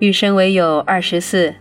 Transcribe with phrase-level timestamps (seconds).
[0.00, 1.52] 余生唯有二十四，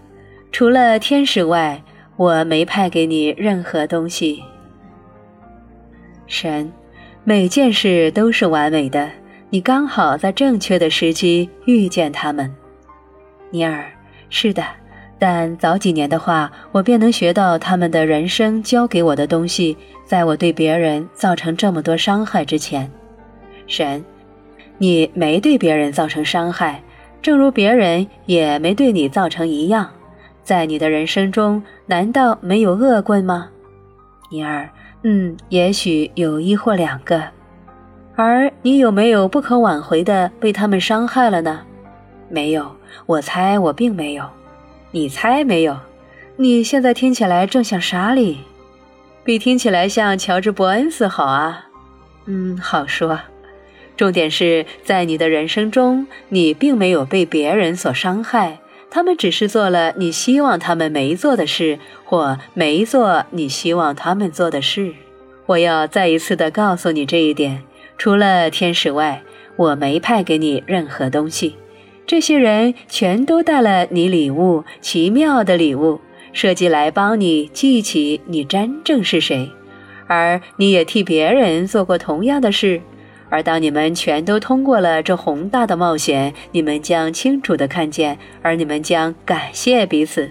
[0.51, 1.81] 除了天使外，
[2.17, 4.43] 我没派给你任何东西。
[6.27, 6.71] 神，
[7.23, 9.09] 每件事都是完美的，
[9.49, 12.53] 你刚好在正确的时机遇见他们。
[13.49, 13.83] 尼尔，
[14.29, 14.63] 是的，
[15.17, 22.91] 但早几年的话，我便能学到他们的人生教给我的东西，在我对别人造成这么多伤害之前。
[23.65, 24.05] 神，
[24.77, 26.83] 你没对别人造成伤害。
[27.27, 29.89] 正如别人也没对你造成一样，
[30.45, 33.49] 在你的人生中，难道没有恶棍吗？
[34.29, 34.69] 因而，
[35.03, 37.21] 嗯，也许有一或两个。
[38.15, 41.59] 而你有没有不可挽回的被他们伤害了呢？
[42.29, 42.73] 没有，
[43.05, 44.23] 我猜我并没有。
[44.91, 45.77] 你猜没有？
[46.37, 48.37] 你现在听起来正像莎莉，
[49.25, 51.65] 比听起来像乔治·伯恩斯好啊。
[52.23, 53.19] 嗯，好说。
[53.97, 58.59] 重点是在你的人生中，你并没有被别人所伤害，
[58.91, 64.93] 他们只是做了你希望他们没做的事，或没做你希望他们做的事。
[65.47, 67.63] 我要再一次的告诉你这一点：
[67.97, 69.23] 除了天使外，
[69.55, 71.55] 我没派给你任何东西。
[72.05, 75.99] 这些人全都带了你礼物，奇妙的礼物，
[76.33, 79.51] 设计来帮你记起你真正是谁，
[80.05, 82.79] 而你也替别人做过同样的事。
[83.29, 90.29] 而当你们全都通过了这宏大的冒险，你们将清楚地看见，而你们将感谢彼此。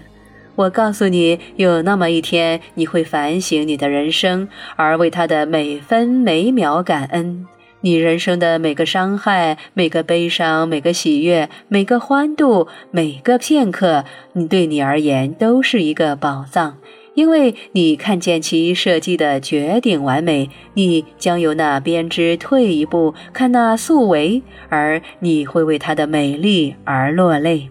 [0.54, 7.46] 我告诉你，有那么一天，你会反省你的人生，而为他的每分每秒感恩。
[7.82, 16.78] 你人生的每个伤害、每个悲伤、每个喜悦、每个欢度、每个片刻，你对你而言都是一个宝藏。
[17.16, 27.70] 因为你看见其设计的绝顶完美，你将由那编织退一步看那素维，而你会为它的美丽而落泪。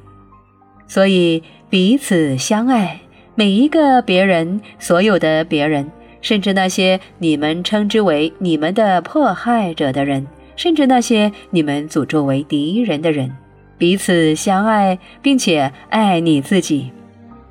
[0.88, 3.02] 所以彼此相爱，
[3.36, 5.92] 每一个别人，所有的别人，
[6.22, 13.32] 甚至那些你们称之为你们的迫害者的人，甚至那些你们诅咒为敌人的人，
[13.78, 16.90] 彼此相爱，并且爱你自己。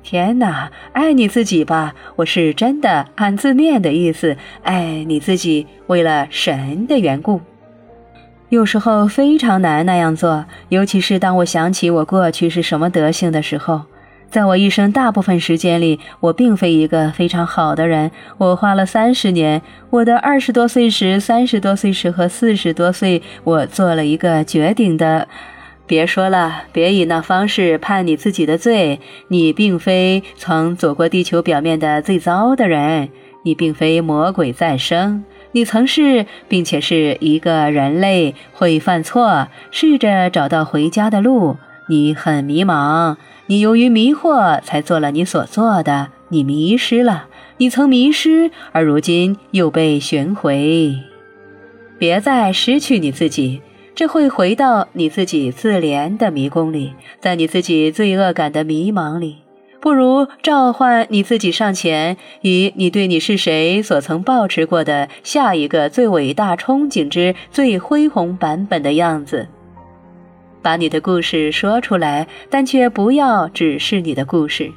[0.05, 1.95] 天哪，爱你自己吧！
[2.17, 7.41] 我是真的按字面的意思，爱你自己，为了神的缘故。
[8.49, 13.81] 有时候非常难那样做，尤其是当我想起我过去是什么德行的时候。
[14.29, 18.11] 在我一生大部分时间里，我并非一个非常好的人。
[18.37, 25.27] 我花了三十年，我的二十多岁时、三十多岁时和四十多岁，我做了一个绝顶的。
[25.87, 28.99] 别说了，别以那方式判你自己的罪。
[29.27, 33.09] 你并非曾走过地球表面的最糟的人，
[33.43, 41.57] 你并非魔鬼再生，你曾是，并且是一个人类，会犯错，试着找到回家的路。
[41.87, 50.95] 你很迷茫，你由于迷惑才做了你所做的，你迷失了，你曾迷失，而如今又被寻回。
[51.99, 53.61] 别再失去你自己。
[53.95, 59.37] 这会回到你自己自怜的迷宫里，在你自己罪恶感的迷茫里，
[59.79, 69.47] 不如召唤你自己上前，以你对你是谁所曾抱持过的下一个最伟大憧憬之最恢宏版本的样子，
[70.61, 74.69] 把你的故事说出来，但却不要只是你的故事。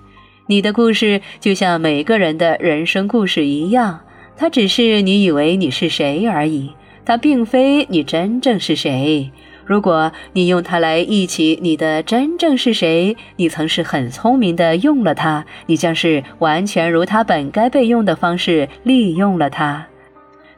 [0.46, 3.98] 你的故事就像每个人的人生故事一样，
[4.36, 6.70] 它只是你以为你是谁而已。
[7.08, 9.30] 它并非你真正是谁。
[9.64, 19.86] 如果你用它来忆起你的真正是谁，你曾是很聪明的用了它，你将是完全如它本该被用的方式利用了它。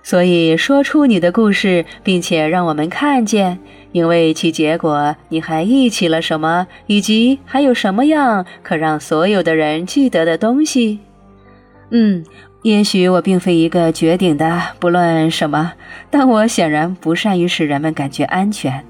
[0.02, 3.60] 所以说出你的故事，并且让我们看见，
[3.92, 10.98] 因为其结果你还忆起了什么，以及还有什么样可让所有的人记得的东西。
[11.90, 12.24] 嗯。
[12.62, 15.72] 也许我并非一个绝顶的，不论什么，
[16.10, 18.84] 但我显然不善于使人们感觉安全。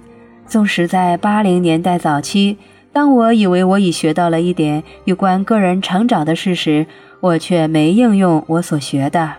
[0.44, 2.58] 纵使在八零年代早期，
[2.92, 6.84] 当我以为我已学到了一点有关个人成长的事时，
[7.20, 9.34] 我却没应用我所学的。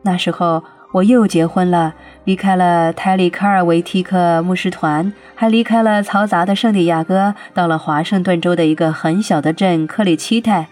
[0.00, 1.92] 那时候我又结婚了，
[2.24, 10.68] 离开了泰利卡尔维提克牧师团，还离开了嘈杂的圣地亚哥，到了华盛顿州的一个很小的镇克里奇泰。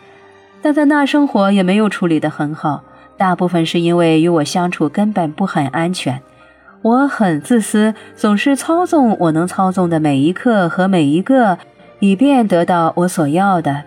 [0.63, 2.83] 但在那生活也没有处理得很好，
[3.17, 6.21] 大部分是因为与我相处根本不很安全。
[6.83, 11.59] 我很自私，总是操纵我能操纵的每一刻和每一个，
[11.99, 13.83] 以便得到我所要的。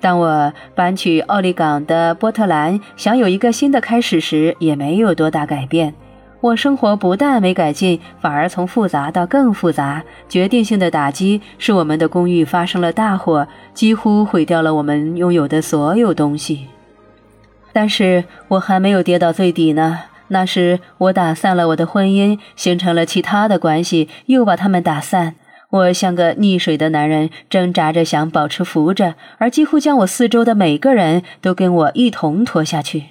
[0.00, 5.94] 当我搬去奥利港的波特兰，想有一个新的开始时，也没有多大改变。
[6.42, 10.02] 我生活不但没改进，反而从复杂到更复杂。
[10.28, 16.66] 决定性的打击是我们的公寓发生了大火，几乎毁掉了我们拥有的所有东西。
[17.72, 20.00] 但是我还没有跌到最底呢。
[20.28, 25.36] 那时我打散了我的婚姻，形成了其他的关系，又把他们打散。
[25.70, 33.04] 我像个溺水的男人，挣扎着想保持浮着，而几乎将我四周的每个人都跟我一同拖下去。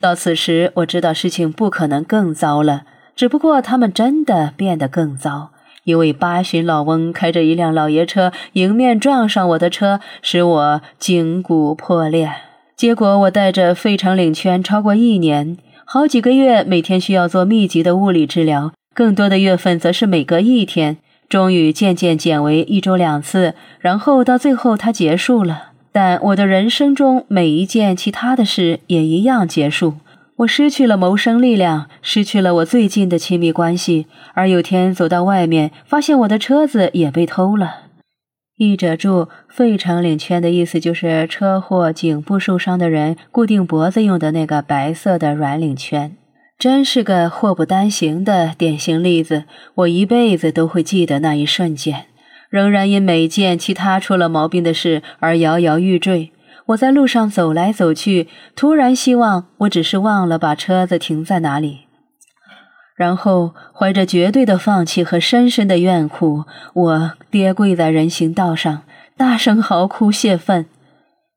[0.00, 5.50] 到此时，我知道事情不可能更糟了，只不过他们真的变得更糟。
[5.84, 12.32] 一位八旬老翁开着一辆老爷车迎面撞上我的车，使我颈骨破裂。
[12.74, 20.96] 结果我带着肺成领圈超过一年，好几个月，每天需要做密集的物理治疗，更多的月份则是每隔一天。
[21.28, 25.69] 终于渐渐减为一周两次，然后到最后它结束了。
[25.92, 29.94] 但我的人生中每一件其他的事也一样结束。
[30.36, 34.06] 我失去了谋生力量，失去了我最近的亲密关系。
[34.34, 37.82] 而有天走到外面，发现我的车子也被偷了。
[38.56, 46.16] 译者注：费城领圈的意思就是车祸颈部受伤的人固定脖子用的那个白色的软领圈。
[46.58, 49.44] 真是个祸不单行的典型例子。
[49.74, 52.04] 我一辈子都会记得那一瞬间。
[52.50, 56.32] 仍然因每件其他出了毛病的事而摇摇欲坠。
[56.66, 61.86] 我在路上走来走去，突然希望我只是忘了把车子停在哪里，
[62.94, 66.44] 然后怀着绝对的放弃和深深的怨苦，
[66.74, 68.82] 我跌跪在人行道上，
[69.16, 70.66] 大声嚎哭泄愤。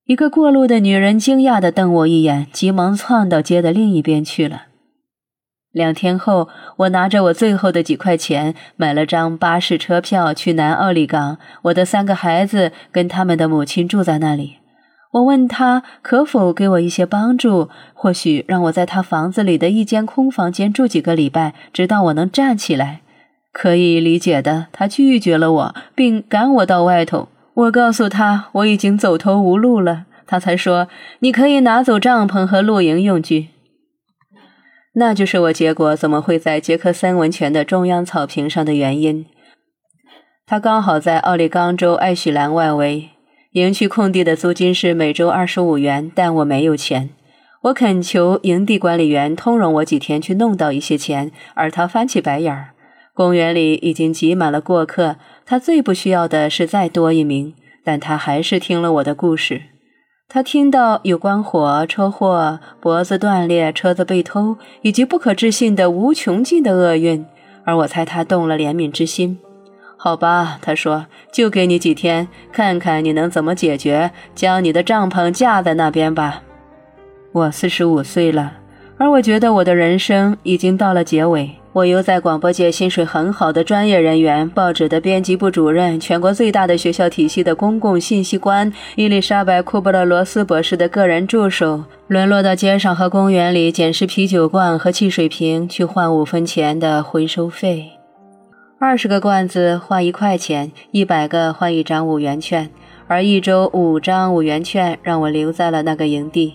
[0.06, 4.64] 一个过路的女人惊讶地瞪我一眼，急忙窜到街的另一边去了。
[5.74, 6.48] 两天后，
[6.78, 11.40] 我拿着我最后的几块钱，买了张巴士车票去南奥里港。
[11.64, 14.58] 我的三个孩子跟他们的母亲住在那里。
[15.14, 23.02] 我问他可否给我一些帮助，或许让我在他房子里的一间空房间住几个礼拜，直到我能站起来。
[23.52, 27.30] 可以理解的，他拒绝了我，并赶我到外头。
[27.56, 30.88] 我告诉他我已经走投无路了，他才说
[31.22, 33.50] ：“你可以拿走帐篷和露营用具。”
[34.96, 39.26] 那就是我结果怎么会在杰克森温泉的中央草坪上的原因。
[40.46, 43.10] 他刚好在奥利冈州艾许兰外围。
[43.54, 47.12] 营区空地的租金是每周二十五元，但我没有钱。
[47.64, 52.72] 我恳求营地管理员通融我几天去弄到一些钱，而他翻起白眼儿。
[53.14, 57.54] 公园里已经挤满了过客，他最不需要的是再多一名，
[57.84, 59.62] 但他还是听了我的故事。
[60.34, 67.24] 他听到有关火车祸、脖子断裂、车子被偷，以及不可置信的无穷尽的厄运，
[67.64, 69.38] 而我猜他动了怜悯之心。
[69.96, 76.42] 好吧，他说，就给你几天，看看你能怎么解决，将你的帐篷架在那边吧。
[77.32, 78.54] 我四十五岁了，
[78.98, 81.52] 而我觉得我的人生已经到了结尾。
[81.74, 97.90] 我由在广播界薪水很好的专业人员、报纸的编辑部主任、全国最大的学校体系的公共信息官伊丽莎白·库布勒罗斯博士的个人助手，沦落到街上和公园里捡拾啤酒罐和汽水瓶去换五分钱的回收费。
[98.80, 102.70] 二十个罐子换一块钱，一百个换一张五元券，
[103.08, 106.54] 而一周五张五元券让我留在了那个营地。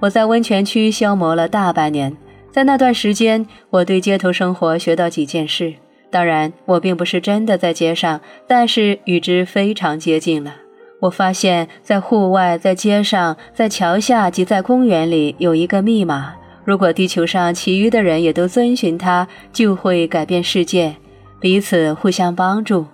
[0.00, 2.16] 我在温泉区消磨了大半年。
[2.52, 5.72] 在那段时间，我对街头生活学到几件事。
[6.10, 10.56] 当然，我并不是真的在街上，但是与之非常接近了。
[11.00, 16.34] 我发现，在户外、在街上、在桥下及在公园里有一个密码。
[16.64, 20.94] 如果地球上其余的人也都遵循它，就会改变世界，
[21.40, 22.86] 彼此互相帮助。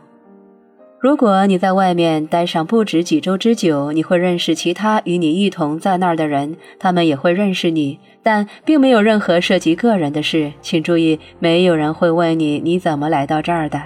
[1.00, 10.52] 如果你在外面待上不止几周之久，你会认识其他与你一同在那儿的人，他们也会认识你，但并没有任何涉及个人的事。
[10.60, 13.80] 请注意，没有人会问你你怎么来到这儿的。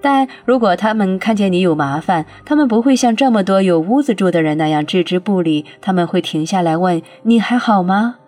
[0.00, 8.18] 但如果他们看见你有麻烦，他们不会像这么多有屋子住的人那样置之不理，他们会停下来问你还好吗？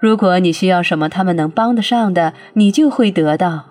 [0.00, 3.64] 如果你需要什么他们能帮得上的，你就会得到。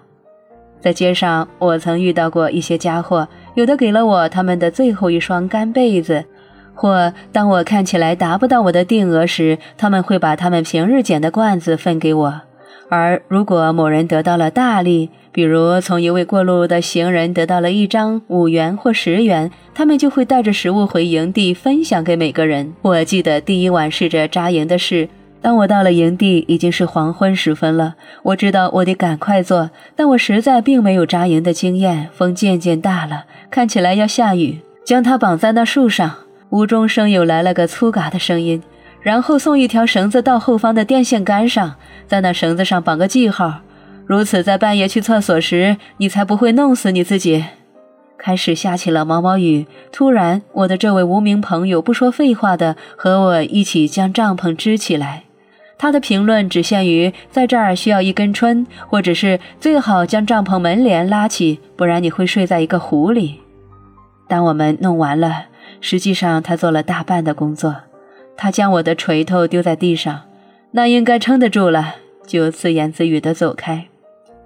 [0.81, 6.25] 在街上，我曾遇到过一些家伙，有的给了我他们的最后一双干被子，
[6.73, 12.41] 或当我看起来达不到我的定额时，他们会把他们平日捡的罐子分给我。
[12.89, 22.73] 而如果某人得到了大利，比如从一位过路的行人得到了一张五元或十元，他们就会带着食物回营地分享给每个人。
[22.81, 25.09] 我记得第一晚试着扎营的事。
[25.43, 27.95] 当我到了营地，已经是黄昏时分了。
[28.23, 32.07] 我知道我得赶快做，但我实在并没有扎营的经验。
[32.13, 34.61] 风渐渐大了，看起来要下雨。
[34.85, 36.15] 将它绑在那树上，
[36.49, 38.63] 无中生有来了个粗嘎的声音，
[39.01, 41.75] 然后送一条绳子到后方的电线杆上，
[42.07, 43.59] 在那绳子上绑个记号。
[44.05, 47.43] 如此在半夜去厕所时，你才不会弄死你自己。
[48.17, 55.23] 开始下起了毛毛雨，突然，我的这位无名朋友不说废话的和我一起将帐篷支起来。
[55.83, 63.41] 他的评论只限于在这儿需要一根春，或者是最好将帐篷门帘拉起，不然你会睡在一个湖里。
[64.29, 65.47] 当我们弄完了，
[65.81, 67.75] 实际上他做了大半的工作。
[68.37, 70.21] 他将我的锤头丢在地上，
[70.71, 73.87] 那应该撑得住了，就自言自语地走开。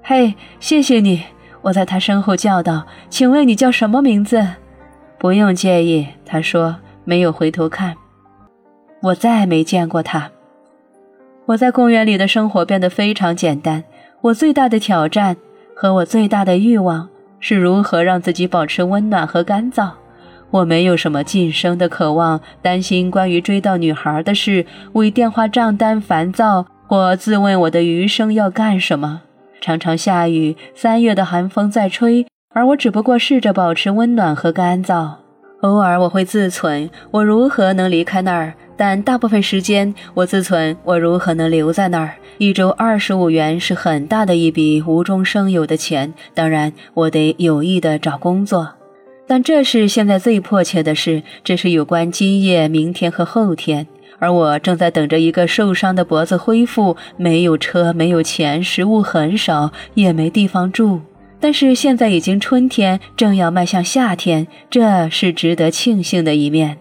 [0.02, 1.22] 嘿，谢谢你！
[1.62, 4.44] 我在他身后叫道：“请问你叫什么名字？”
[5.20, 7.96] 不用介意，他说，没有回头看。
[9.04, 10.32] 我再没见过他。
[11.48, 13.82] 我在公园里的生活变得非常简单。
[14.20, 15.38] 我最大的挑战
[15.74, 17.08] 和我最大的欲望
[17.40, 19.92] 是如何让自己保持温暖和干燥。
[20.52, 29.22] 我没有什么晋升的渴望，担心关于追到女孩的事，为电话账单烦躁，或自问我的余生要干什么。
[29.62, 35.12] 常常下雨，三月的寒风在吹，而我只不过试着保持温暖和干燥。
[35.62, 38.54] 偶尔我会自忖，我如何能离开那儿？
[38.78, 42.14] 但大部分时间，我自忖我如何能留在那儿。
[42.38, 48.76] 一周二十五元是很大的一笔无中生有的钱，当然我得有意的找工作。
[49.26, 53.88] 但这是现在最迫切的事，这是有关今夜、明天和后天。
[54.20, 61.02] 而我正在等着一个受伤的脖子恢复，没有车，没有钱，食物很少，也没地方住。
[61.40, 66.78] 但是现在已经春天，正要迈向夏天，这是值得庆幸的一面。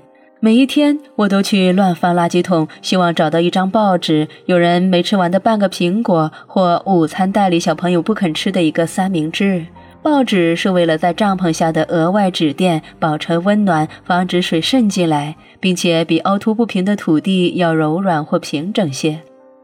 [0.46, 9.66] 每一天，我都去乱翻垃圾桶，希望找到一张报纸，有人没吃完的半个苹果，或午餐袋里小朋友不肯吃的一个三明治。
[10.04, 19.18] 报纸是为了在帐篷下的额外纸垫保持温暖，防止水渗进来，并且比凹凸不平的土地要柔软或平整些。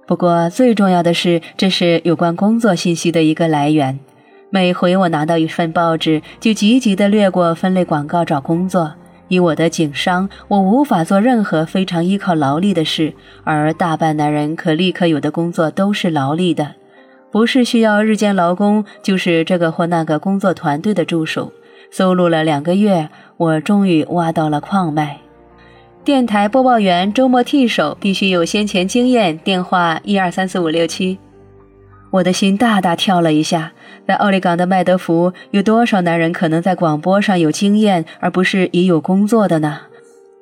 [0.08, 4.00] 不过最重要的是，这是有关工作信息的一个来源。
[4.50, 8.92] 每回我拿到一份报纸，就急急地略过分类广告找工作。
[9.32, 16.74] 以我的颈伤，我无法做任何非常依靠劳力的事，而大半男人可立刻有的工作都是劳力的。
[17.30, 21.50] 不是需要日间劳工，就是这个或那个工作团队的助手。
[21.90, 23.08] 搜录了两个月，
[23.38, 25.18] 我终于挖到了矿脉。
[26.04, 29.38] 电台播报员周末替手，必须有先前经验。
[29.38, 31.18] 电话一二三四五六七。
[32.12, 33.73] 我的心大大跳了一下。
[34.07, 39.81] 在奥利冈的麦德福，有多少男人可能在广播上有经验，而不是已有工作的呢？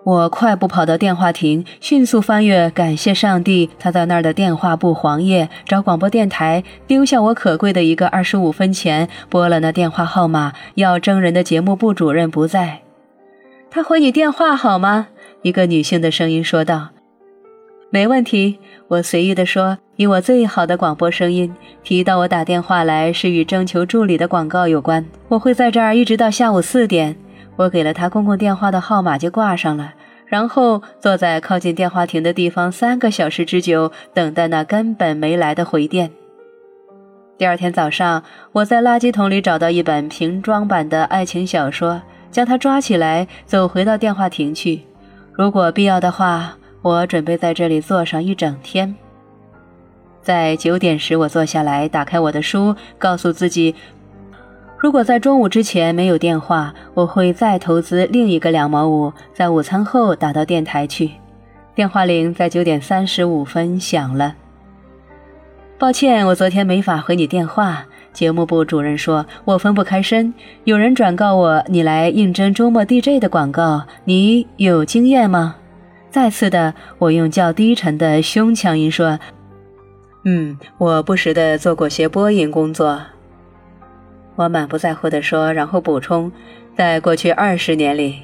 [0.02, 10.54] 我快步跑到电话亭，迅速翻阅“感谢上帝，他在那儿”的电话簿黄页，找广播电台，丢下我可贵的一个二十五分钱，拨了那电话号码。
[10.76, 12.80] 要征人的节目部主任不在，
[13.70, 15.08] 他回你电话好吗？
[15.42, 16.88] 一个女性的声音说道。
[17.90, 18.58] 没问题，
[18.88, 25.04] 我随意地说，以我最好的广播声音提到我打电话来是与征求助理的广告有关。
[25.28, 27.14] 我会在这儿一直到下午四点。
[27.56, 29.92] 我给了他公共电话的号码，就挂上了，
[30.24, 36.10] 然后坐在靠近电话亭的地方三个小时之久，等待那根本没来的回电。
[37.36, 44.80] 第二天早上，我在垃圾桶里找到一本瓶装版的爱情小说，将它抓起来，走回到电话亭去。
[45.34, 48.96] 如果必要的话，我准备在这里坐上一整天。
[50.22, 53.74] 在九点时，我坐下来，打开我的书，告诉自己。
[54.78, 61.10] 如果在中午之前没有电话，我会再投资另一个两毛五，在午餐后打到电台去。
[61.74, 64.34] 电话铃在九点三十五分响了。
[65.78, 67.86] 抱歉，我昨天没法回你电话。
[68.12, 70.34] 节目部主任说，我分不开身。
[70.64, 75.56] 有人转告我，你来应征周末 DJ 的广告，你有经验吗？
[76.10, 79.18] 再次的，我用较低沉的胸腔音说
[80.24, 83.00] ：“嗯，我不时的做过些播音工作。”
[84.36, 86.32] 我满不在乎地说，然后补充
[86.76, 88.16] ：“在过去二十年里，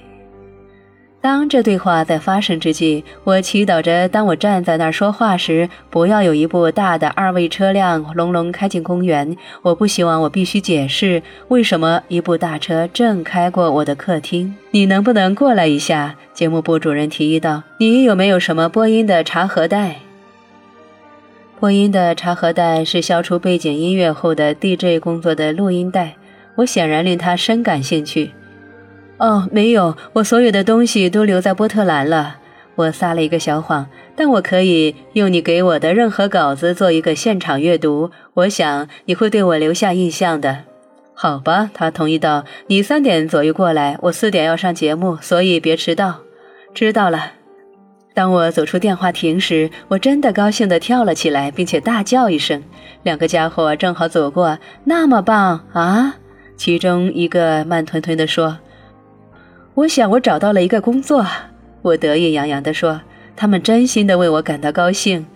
[1.21, 9.37] 当这对话在发生之际，我祈祷着，当我站在那儿说话时，不要有一部大的二位车辆隆隆开进公园。
[9.63, 14.55] 我不希望我必须解释为什么一部大车正开过我的客厅。
[14.71, 19.97] 你能不能过来一下？”节目部主任提议道：“你有没有什么播音的茶盒带？”
[21.59, 26.15] 播音的插盒带是消除背景音乐后的 DJ 工作的录音带，
[26.57, 28.33] 我显然令他深感兴趣。
[29.17, 32.37] 哦，没有，我所有的东西都留在波特兰了。
[32.75, 38.11] 我撒了一个小谎，但我可以用你给我的任何稿子做一个现场阅读。
[38.35, 40.65] 我想你会对我留下印象的。
[41.15, 42.45] 好吧，他同意道。
[42.67, 46.17] 你三点左右过来，我四点要上节目，所以别迟到。
[46.75, 47.36] 知道了。
[48.17, 52.63] 当我走出电话亭时，我真的高兴地跳了起来，并且大叫一声。
[53.03, 56.17] 两个家伙正好走过，那么棒啊！
[56.57, 58.57] 其中一个慢吞吞地说
[59.77, 61.27] ：“我想我找到了一个工作。”
[61.83, 63.03] 我得意洋洋地说
[63.37, 65.27] ：“他们真心地为我感到高兴。”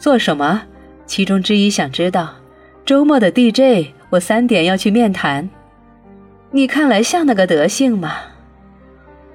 [0.00, 0.62] 做什么？
[1.06, 2.34] 其中之一想知道。
[2.84, 5.48] 周末的 DJ，我三点要去面谈。
[6.50, 8.12] 你看来像那个德性吗？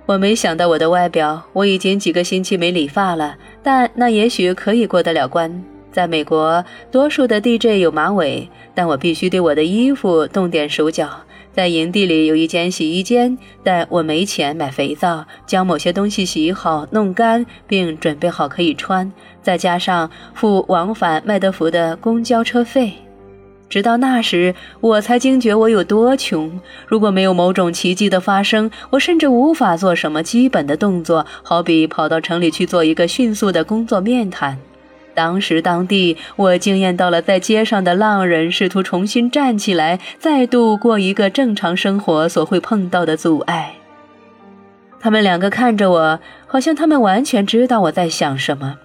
[0.09, 5.63] 我没想到我的外表，我已经几个星期没理发了，但那也许可以过得了关。
[5.91, 11.11] 在美国，多数的 DJ 有马尾，但我必须对我的衣服动点手脚。
[11.53, 19.13] 在营地里有一间洗衣间，但我没钱买肥皂，将某些东西洗好、弄干，并准备好可以穿，
[19.43, 22.91] 再加上付往返麦德福的公交车费。
[23.69, 26.59] 直到那时，我才惊觉我有多穷。
[26.87, 34.57] 如果没有某种奇迹的发生，我甚至无法做什么基本的动作，好比跑到城里去做一个迅速的工作面谈。
[35.13, 43.75] 当时当地，我惊艳到了在街上的浪人试图重新站起来，再度过一个正常生活所会碰到的阻碍。
[44.99, 48.77] 他们两个看着我，好像他们完全知道我在想什么。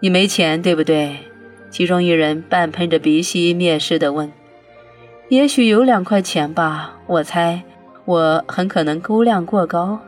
[0.00, 1.16] 你没钱，对不对？
[1.74, 4.30] 其中一人半喷着鼻息，蔑视地问
[5.28, 7.64] ：“也许有两块钱吧，我猜。
[8.04, 9.98] 我很可能估量过高。”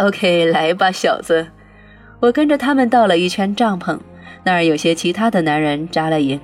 [0.00, 1.46] OK，来吧，小子。
[2.20, 3.98] 我跟着他们到了一圈帐篷，
[4.42, 6.40] 那儿有些其他的男人扎了营。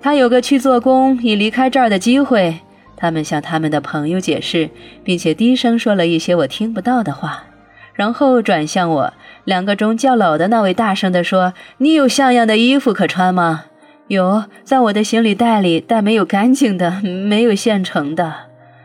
[0.00, 2.60] 他有个去做工、已离开这儿的机会。
[2.96, 4.70] 他们向他们的朋友解释，
[5.04, 7.44] 并且低声说了一些我听不到的话。
[7.94, 9.12] 然后转向我，
[9.44, 13.64] 两个中较老的那位大声地说：“你有像样的衣服可穿吗
[14.08, 18.34] ？”“有，在我的行李袋里，但没有干净的，没有现成的。”“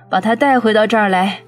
[0.09, 1.39] 把它带回到这儿来。”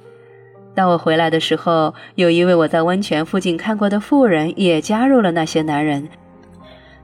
[0.75, 6.07] 当我回来的时候，有一位我在温泉附近看过的妇人也加入了那些男人。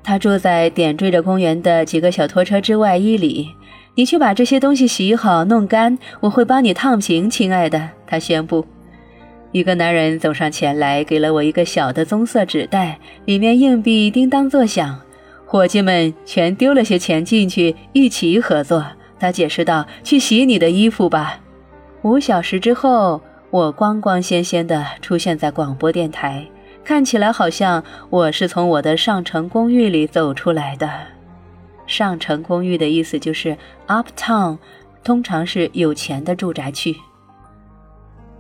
[0.03, 3.49] 他住在点缀着公园的几个小拖车之外一里。
[3.95, 8.65] 你去把这些东西洗好、弄干，我会帮你烫平，亲爱的。”他宣布。
[9.55, 14.99] 一个男人走上前来，给了我一个小的棕色纸袋，里面硬币叮当作响。
[15.45, 18.85] 伙计们全丢了些钱进去，一起合作。
[19.17, 21.39] 他解释道：“去洗你的衣服吧。”
[22.03, 26.45] 五小时之后，我光光鲜鲜地出现在广播电台，
[26.83, 30.91] 看起来好像我是从我的上城公寓里走出来的。
[31.87, 33.55] 上城公寓的意思就是
[33.87, 34.57] uptown，
[35.01, 36.93] 通常是有钱的住宅区。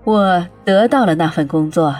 [0.05, 1.95] 我得到了那份工作，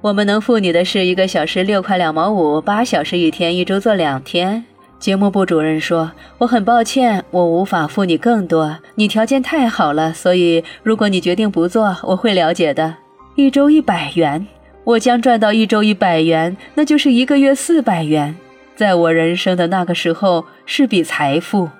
[0.00, 4.64] 我们能付你的是一个小时六块两毛五，八小时一天，一周做两天。
[4.98, 8.76] 节目部主任说：“我很抱歉，我无法付你更多。
[8.96, 12.96] 你条件太好了，所以如果你决定不做，我会了解的。
[13.36, 14.44] 一周一百元，
[14.82, 18.34] 我将赚到一周一百元，那就是一个月四百元，
[18.74, 21.70] 在我人生的那个时候是笔财富。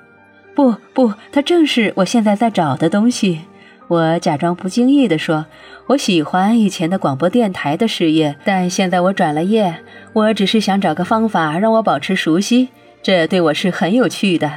[0.55, 3.41] 不不，它正是我现在在找的东西。”
[3.89, 5.45] 我假装不经意地说
[5.89, 9.75] ：“我喜欢以前的广播电台的事业，但现在我转了业。
[10.15, 12.69] 我只是想找个方法让我保持熟悉，
[13.03, 14.51] 这对我是很有趣的。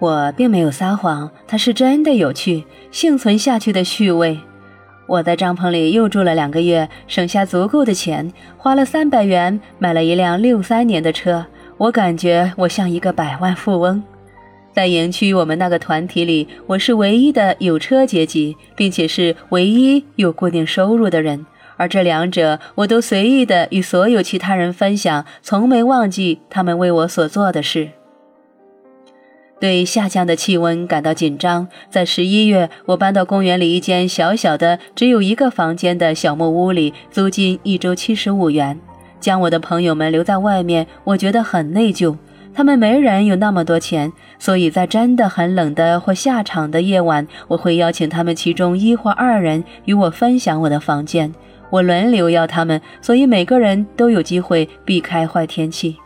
[0.00, 4.38] 我并没有撒谎，它是真的有趣，幸存下去的趣味。
[5.06, 11.46] 我在帐篷里又住了两个月，省下足够的钱，花了三百元买了一辆六三年的车。
[11.78, 14.02] 我感觉我像一个百万富翁。”
[14.74, 21.46] 在营区，我们那个团体里，我是唯一的有车阶级，并且是唯一有固定收入的人。
[21.76, 27.90] 而这两者，我都随意的与所有其他人分享，从没忘记他们为我所做的事。
[29.60, 38.80] 对下降的气温感到紧张，在十一月，我搬到公园里一间小小的、只有一个房间的小木屋里，租金一周七十五元。
[39.20, 42.16] 将我的朋友们留在外面，我觉得很内疚。
[42.54, 51.32] 他们没人有那么多钱，所以在真的很冷的或下场的夜晚，我会邀请他们其中一或二人与我分享我的房间。
[51.70, 55.96] 我轮流要他们，所以每个人都有机会避开坏天气。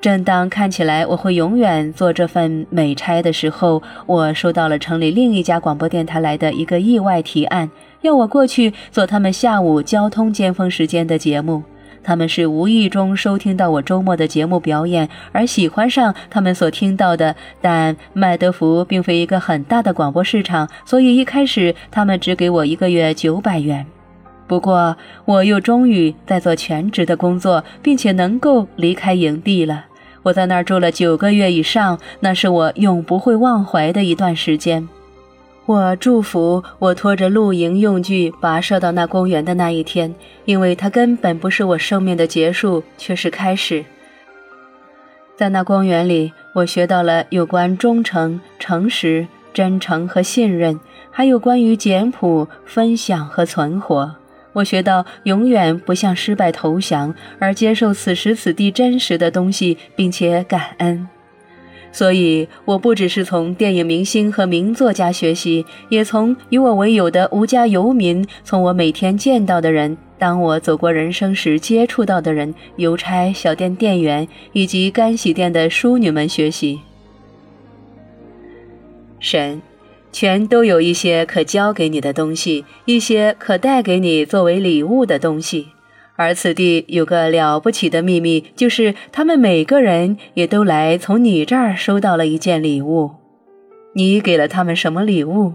[0.00, 11.62] 正当看起来我会永远做这份美差的时候，我收到了城里另一家广播电台来的一个意外提案，要我过去做他们下午交通尖峰时间的节目。
[12.04, 17.34] 他们是无意中收听到我周末的节目表演，而喜欢上他们所听到的。
[17.60, 23.86] 但麦德福并非一个很大的广播市场，所以一开始他们只给我一个月九百元。
[24.48, 29.86] 不过，我又终于在做全职的工作，并且能够离开营地了。
[30.24, 34.88] 我在那儿住了九个月以上，那是我永不会忘怀的一段时间。
[35.64, 40.12] 我祝福我拖着露营用具跋涉到那公园的那一天，
[40.44, 43.84] 因为它根本不是我生命的结束，却是开始。
[45.36, 54.16] 在那公园里，我学到了有关忠诚、诚实、真诚和信任，还有关于简朴、分享和存活。
[54.54, 61.08] 我学到永远不向失败投降，而接受此时此地真实的东西，并且感恩。
[61.92, 76.80] 所以，我不只是从电影明星和名作家学习，也从与我为友的无家游民，从我每天见到的人，当我走过人生时接触到的人，邮差、小店店员以及干洗店的淑女们学习。
[79.20, 79.60] 神，
[80.10, 85.68] 全都有一些可教给你的东西，一些可带给你作为礼物的东西。
[86.16, 93.12] 而此地有个了不起的秘密，就是他们每个人也都来从你这儿收到了一件礼物。
[93.94, 95.54] 你给了他们什么礼物？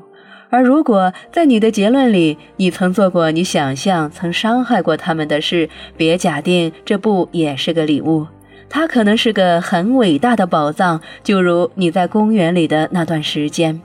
[0.49, 8.25] 而如果在你的结论里，你曾做过你想象曾伤害过他们的事，别假定这不也是个礼物。
[8.69, 13.81] 它可能是个很伟大的宝藏，就如你在公园里的那段时间。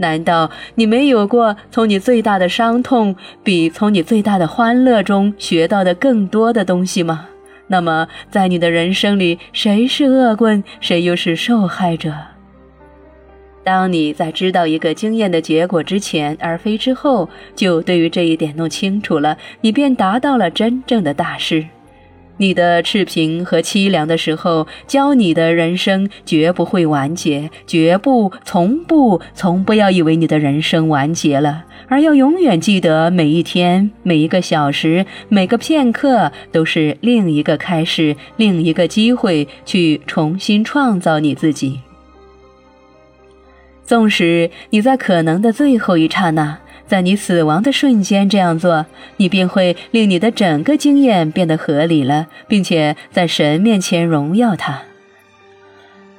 [0.00, 7.26] 难道你没有过从你最大的伤痛比从你最大的欢乐中学到的更多的东西吗？
[7.66, 12.12] 那么，在你的人生里，谁是恶棍，谁又是受害者？
[13.62, 21.64] 当你在知道一个经验的结果之前，而非之后，就对于这一点弄清楚了，你便达到了真正的大师。
[22.40, 41.80] 你的赤贫和凄凉的时候，教你的人生绝不会完结，绝不，从不，从不要以为你的人生完结了，而要永远记得每一天、每一个小时、每个片刻都是另一个开始，另一个机会去重新创造你自己。
[43.84, 46.58] 纵使你在可能的最后一刹那。
[46.90, 48.84] 在你死亡的瞬间这样做，
[49.18, 54.82] 你便会令你的整个经验变得合理了，并且在神面前荣耀他。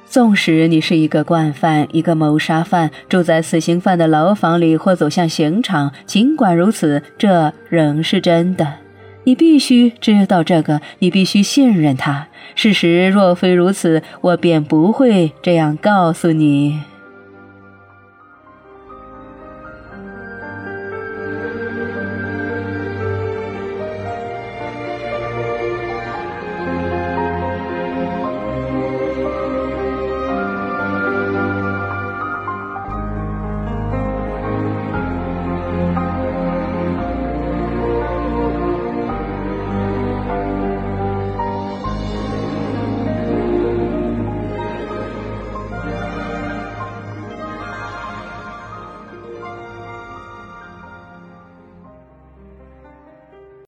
[0.06, 8.76] 纵使你是一个惯犯，一个谋杀犯，住在死刑犯的牢房里或走向刑场，尽管如此，这仍是真的。
[9.24, 12.28] 你必须知道这个，你必须信任他。
[12.54, 16.80] 事实若非如此，我便不会这样告诉你。